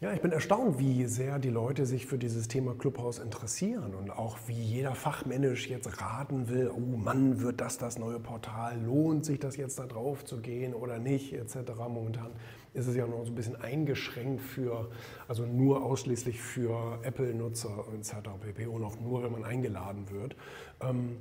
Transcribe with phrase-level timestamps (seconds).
[0.00, 4.10] Ja, ich bin erstaunt, wie sehr die Leute sich für dieses Thema Clubhouse interessieren und
[4.10, 9.26] auch wie jeder Fachmännisch jetzt raten will, oh Mann, wird das das neue Portal, lohnt
[9.26, 11.72] sich das jetzt da drauf zu gehen oder nicht, etc.
[11.86, 12.30] Momentan
[12.72, 14.90] ist es ja noch so ein bisschen eingeschränkt für,
[15.28, 18.30] also nur ausschließlich für Apple-Nutzer etc.
[18.40, 18.68] pp.
[18.68, 20.34] und auch nur, wenn man eingeladen wird.
[20.80, 21.18] Ähm,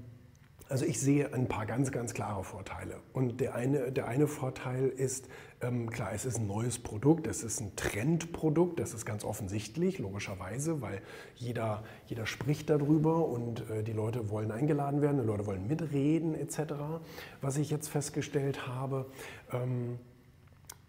[0.69, 2.97] also ich sehe ein paar ganz, ganz klare Vorteile.
[3.11, 5.27] Und der eine, der eine Vorteil ist,
[5.61, 9.97] ähm, klar, es ist ein neues Produkt, es ist ein Trendprodukt, das ist ganz offensichtlich,
[9.97, 11.01] logischerweise, weil
[11.35, 16.35] jeder, jeder spricht darüber und äh, die Leute wollen eingeladen werden, die Leute wollen mitreden
[16.35, 16.73] etc.
[17.41, 19.07] Was ich jetzt festgestellt habe,
[19.51, 19.97] ähm,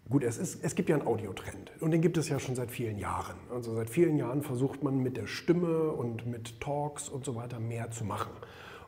[0.09, 2.69] Gut, es, ist, es gibt ja einen Audiotrend und den gibt es ja schon seit
[2.69, 3.37] vielen Jahren.
[3.49, 7.61] Also seit vielen Jahren versucht man mit der Stimme und mit Talks und so weiter
[7.61, 8.31] mehr zu machen.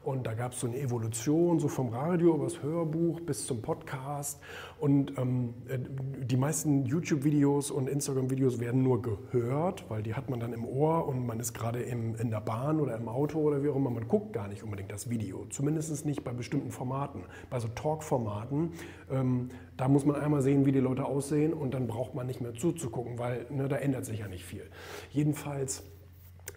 [0.03, 3.61] Und da gab es so eine Evolution, so vom Radio über das Hörbuch bis zum
[3.61, 4.41] Podcast.
[4.79, 5.79] Und ähm, äh,
[6.25, 11.07] die meisten YouTube-Videos und Instagram-Videos werden nur gehört, weil die hat man dann im Ohr
[11.07, 13.89] und man ist gerade in der Bahn oder im Auto oder wie auch immer.
[13.89, 15.45] Man guckt gar nicht unbedingt das Video.
[15.49, 17.23] Zumindest nicht bei bestimmten Formaten.
[17.49, 18.71] Bei so Talk-Formaten,
[19.09, 22.41] ähm, da muss man einmal sehen, wie die Leute aussehen und dann braucht man nicht
[22.41, 24.63] mehr zuzugucken, weil ne, da ändert sich ja nicht viel.
[25.11, 25.83] Jedenfalls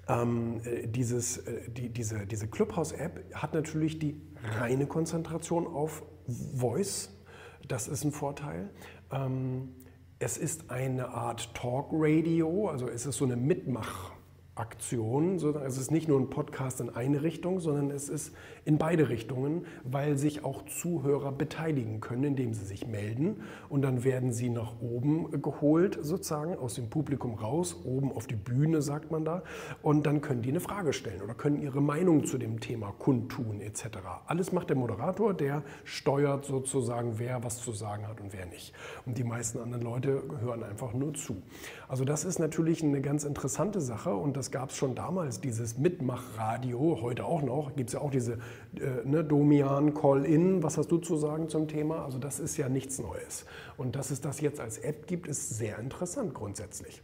[0.09, 4.21] ähm, äh, dieses, äh, die, diese, diese Clubhouse-App hat natürlich die
[4.59, 7.11] reine Konzentration auf Voice.
[7.69, 8.71] Das ist ein Vorteil.
[9.11, 9.75] Ähm,
[10.19, 14.13] es ist eine Art Talk-Radio, also es ist so eine Mitmach-
[14.57, 15.37] Aktion.
[15.67, 19.67] Es ist nicht nur ein Podcast in eine Richtung, sondern es ist in beide Richtungen,
[19.85, 23.43] weil sich auch Zuhörer beteiligen können, indem sie sich melden.
[23.69, 28.35] Und dann werden sie nach oben geholt, sozusagen, aus dem Publikum raus, oben auf die
[28.35, 29.43] Bühne, sagt man da.
[29.83, 33.61] Und dann können die eine Frage stellen oder können ihre Meinung zu dem Thema kundtun,
[33.61, 33.85] etc.
[34.27, 38.73] Alles macht der Moderator, der steuert sozusagen, wer was zu sagen hat und wer nicht.
[39.05, 41.43] Und die meisten anderen Leute hören einfach nur zu.
[41.89, 45.41] Also das ist natürlich eine ganz interessante Sache und das das gab es schon damals,
[45.41, 48.35] dieses Mitmachradio, heute auch noch, gibt es ja auch diese
[48.77, 52.05] äh, ne, Domian Call-In, was hast du zu sagen zum Thema?
[52.05, 53.45] Also das ist ja nichts Neues.
[53.77, 57.03] Und dass es das jetzt als App gibt, ist sehr interessant grundsätzlich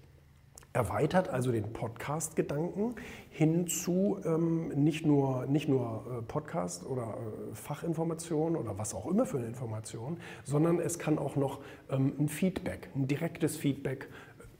[0.72, 2.94] erweitert also den Podcast-Gedanken
[3.30, 9.06] hin zu ähm, nicht nur, nicht nur äh, Podcast oder äh, Fachinformation oder was auch
[9.06, 11.60] immer für eine Information, sondern es kann auch noch
[11.90, 14.08] ähm, ein Feedback, ein direktes Feedback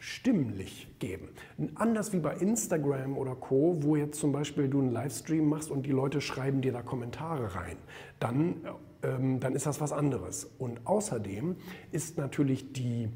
[0.03, 1.29] stimmlich geben.
[1.77, 5.87] Anders wie bei Instagram oder Co., wo jetzt zum Beispiel du einen Livestream machst und
[5.87, 7.77] die Leute schreiben dir da Kommentare rein,
[8.19, 8.57] dann,
[9.05, 10.51] ähm, dann ist das was anderes.
[10.59, 11.55] Und außerdem
[11.93, 13.11] ist natürlich die,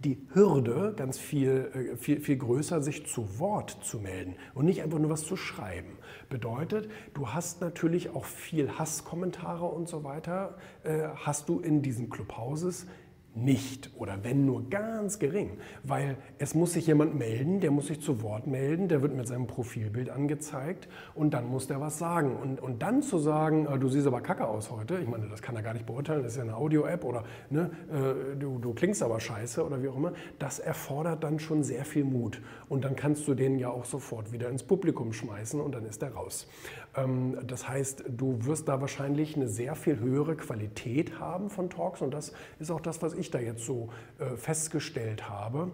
[0.00, 4.82] die Hürde ganz viel, äh, viel, viel größer, sich zu Wort zu melden und nicht
[4.82, 5.96] einfach nur was zu schreiben.
[6.28, 12.10] Bedeutet, du hast natürlich auch viel Hasskommentare und so weiter, äh, hast du in diesen
[12.10, 12.88] Clubhouses
[13.34, 18.00] nicht oder wenn nur ganz gering, weil es muss sich jemand melden, der muss sich
[18.00, 22.36] zu Wort melden, der wird mit seinem Profilbild angezeigt und dann muss der was sagen.
[22.36, 25.42] Und, und dann zu sagen, äh, du siehst aber kacke aus heute, ich meine, das
[25.42, 28.74] kann er gar nicht beurteilen, das ist ja eine Audio-App oder ne, äh, du, du
[28.74, 32.42] klingst aber scheiße oder wie auch immer, das erfordert dann schon sehr viel Mut.
[32.68, 36.02] Und dann kannst du den ja auch sofort wieder ins Publikum schmeißen und dann ist
[36.02, 36.48] er raus.
[36.96, 42.02] Ähm, das heißt, du wirst da wahrscheinlich eine sehr viel höhere Qualität haben von Talks
[42.02, 45.72] und das ist auch das, was ich da jetzt so äh, festgestellt habe.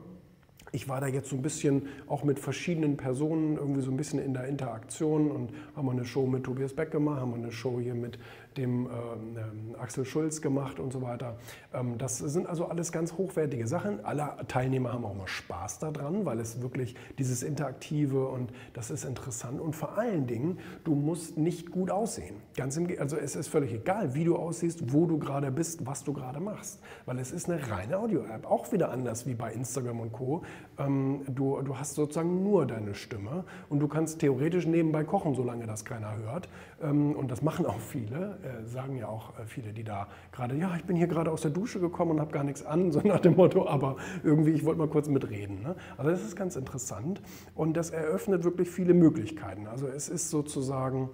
[0.72, 4.18] Ich war da jetzt so ein bisschen auch mit verschiedenen Personen irgendwie so ein bisschen
[4.18, 7.94] in der Interaktion und haben eine Show mit Tobias Beck gemacht, haben eine Show hier
[7.94, 8.18] mit
[8.56, 11.36] dem ähm, Axel Schulz gemacht und so weiter.
[11.72, 14.04] Ähm, das sind also alles ganz hochwertige Sachen.
[14.04, 19.04] Alle Teilnehmer haben auch mal Spaß daran, weil es wirklich dieses Interaktive und das ist
[19.04, 19.60] interessant.
[19.60, 22.36] Und vor allen Dingen, du musst nicht gut aussehen.
[22.56, 26.04] Ganz im, also es ist völlig egal, wie du aussiehst, wo du gerade bist, was
[26.04, 26.80] du gerade machst.
[27.04, 28.46] Weil es ist eine reine Audio-App.
[28.50, 30.42] Auch wieder anders wie bei Instagram und Co.
[30.78, 35.66] Ähm, du, du hast sozusagen nur deine Stimme und du kannst theoretisch nebenbei kochen, solange
[35.66, 36.48] das keiner hört.
[36.82, 40.56] Ähm, und das machen auch viele äh, sagen ja auch äh, viele, die da gerade,
[40.56, 43.00] ja, ich bin hier gerade aus der Dusche gekommen und habe gar nichts an, so
[43.00, 45.62] nach dem Motto, aber irgendwie, ich wollte mal kurz mitreden.
[45.62, 45.76] Ne?
[45.96, 47.20] Also das ist ganz interessant
[47.54, 49.66] und das eröffnet wirklich viele Möglichkeiten.
[49.66, 51.10] Also es ist sozusagen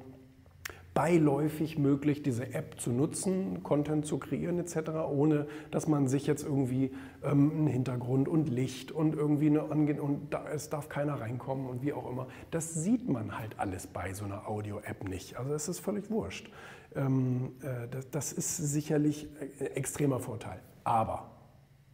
[0.95, 6.45] beiläufig möglich, diese App zu nutzen, Content zu kreieren etc., ohne dass man sich jetzt
[6.45, 6.91] irgendwie
[7.23, 11.67] ähm, einen Hintergrund und Licht und irgendwie eine Ange und da, es darf keiner reinkommen
[11.67, 12.27] und wie auch immer.
[12.51, 15.39] Das sieht man halt alles bei so einer Audio-App nicht.
[15.39, 16.51] Also es ist völlig wurscht.
[16.97, 20.61] Ähm, äh, das, ist sicherlich ein extremer Vorteil.
[20.85, 21.32] Aber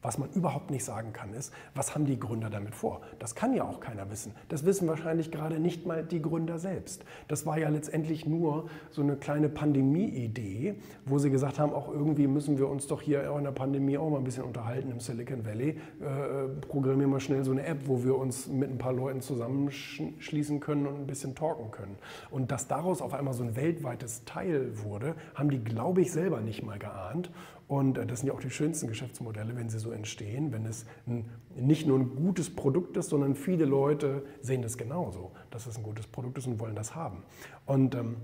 [0.09, 3.03] Was man überhaupt nicht sagen kann, ist, was haben die Gründer damit vor?
[3.19, 4.33] Das kann ja auch keiner wissen.
[4.49, 7.05] Das wissen wahrscheinlich gerade nicht mal die Gründer selbst.
[7.29, 12.27] Das war ja letztendlich nur so eine kleine Pandemie-Idee, wo sie gesagt haben, auch irgendwie
[12.27, 15.45] müssen wir uns doch hier in der Pandemie auch mal ein bisschen unterhalten im Silicon
[15.45, 15.79] Valley.
[16.01, 20.59] Äh, programmieren wir schnell so eine App, wo wir uns mit ein paar Leuten zusammenschließen
[20.61, 21.97] können und ein bisschen talken können.
[22.31, 26.41] Und dass daraus auf einmal so ein weltweites Teil wurde, haben die, glaube ich, selber
[26.41, 27.31] nicht mal geahnt.
[27.69, 30.87] Und äh, das sind ja auch die schönsten Geschäftsmodelle, wenn sie so entstehen, wenn es
[31.07, 35.77] ein, nicht nur ein gutes Produkt ist, sondern viele Leute sehen das genauso, dass es
[35.77, 37.23] ein gutes Produkt ist und wollen das haben.
[37.67, 38.17] Und ähm,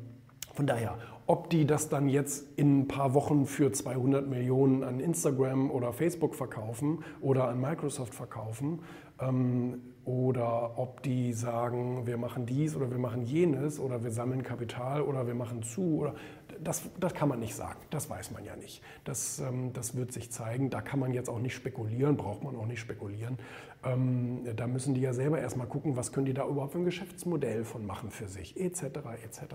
[0.55, 5.01] von daher, ob die das dann jetzt in ein paar Wochen für 200 Millionen an
[5.01, 8.81] Instagram oder Facebook verkaufen oder an Microsoft verkaufen,
[9.21, 14.43] ähm, oder ob die sagen, wir machen dies oder wir machen jenes oder wir sammeln
[14.43, 16.01] Kapital oder wir machen zu.
[16.01, 16.15] Oder
[16.63, 18.83] das, das kann man nicht sagen, das weiß man ja nicht.
[19.05, 20.69] Das, ähm, das wird sich zeigen.
[20.69, 23.39] Da kann man jetzt auch nicht spekulieren, braucht man auch nicht spekulieren.
[23.83, 26.85] Ähm, da müssen die ja selber erstmal gucken, was können die da überhaupt für ein
[26.85, 28.83] Geschäftsmodell von machen für sich, etc.
[29.25, 29.55] etc.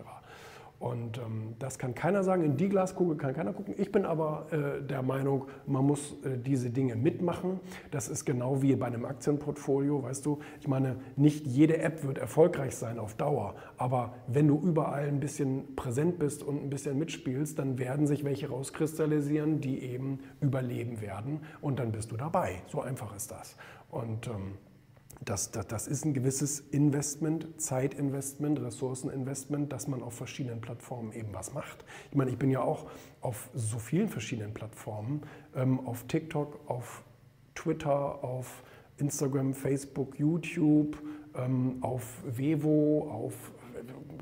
[0.79, 3.75] Und ähm, das kann keiner sagen, in die Glaskugel kann keiner gucken.
[3.77, 7.59] Ich bin aber äh, der Meinung, man muss äh, diese Dinge mitmachen.
[7.91, 10.39] Das ist genau wie bei einem Aktienportfolio, weißt du.
[10.61, 15.19] Ich meine, nicht jede App wird erfolgreich sein auf Dauer, aber wenn du überall ein
[15.19, 21.01] bisschen präsent bist und ein bisschen mitspielst, dann werden sich welche rauskristallisieren, die eben überleben
[21.01, 22.61] werden und dann bist du dabei.
[22.67, 23.57] So einfach ist das.
[23.91, 24.53] Und ähm,
[25.21, 31.33] das, das, das, ist ein gewisses Investment, Zeitinvestment, Ressourceninvestment, dass man auf verschiedenen Plattformen eben
[31.33, 31.83] was macht.
[32.09, 32.89] Ich meine, ich bin ja auch
[33.21, 35.21] auf so vielen verschiedenen Plattformen,
[35.55, 37.03] ähm, auf TikTok, auf
[37.53, 38.63] Twitter, auf
[38.97, 40.97] Instagram, Facebook, YouTube,
[41.35, 43.51] ähm, auf Vevo, auf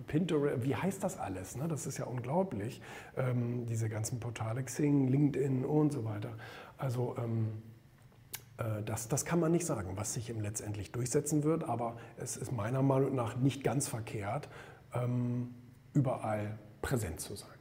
[0.07, 1.55] Pinterest, wie heißt das alles?
[1.57, 1.67] Ne?
[1.67, 2.81] Das ist ja unglaublich,
[3.15, 6.33] ähm, diese ganzen Portale, Xing, LinkedIn und so weiter.
[6.77, 7.76] Also ähm, äh,
[8.85, 12.81] das, das kann man nicht sagen, was sich letztendlich durchsetzen wird, aber es ist meiner
[12.81, 14.49] Meinung nach nicht ganz verkehrt,
[14.93, 15.53] ähm,
[15.93, 17.56] überall präsent zu sein.